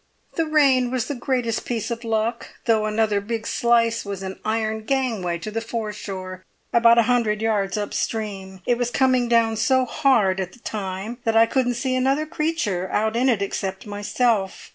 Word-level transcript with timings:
"The 0.33 0.47
rain 0.47 0.89
was 0.89 1.05
the 1.07 1.13
greatest 1.13 1.63
piece 1.63 1.91
of 1.91 2.03
luck, 2.03 2.49
though 2.65 2.87
another 2.87 3.21
big 3.21 3.45
slice 3.45 4.03
was 4.03 4.23
an 4.23 4.39
iron 4.43 4.83
gangway 4.83 5.37
to 5.37 5.51
the 5.51 5.61
foreshore 5.61 6.43
about 6.73 6.97
a 6.97 7.03
hundred 7.03 7.39
yards 7.39 7.77
up 7.77 7.93
stream. 7.93 8.63
It 8.65 8.79
was 8.79 8.89
coming 8.89 9.29
down 9.29 9.57
so 9.57 9.85
hard 9.85 10.39
at 10.39 10.53
the 10.53 10.59
time 10.61 11.19
that 11.23 11.37
I 11.37 11.45
couldn't 11.45 11.75
see 11.75 11.93
another 11.95 12.25
creature 12.25 12.89
out 12.91 13.15
in 13.15 13.29
it 13.29 13.43
except 13.43 13.85
myself. 13.85 14.69